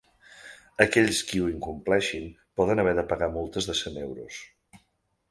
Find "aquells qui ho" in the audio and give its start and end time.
0.85-1.49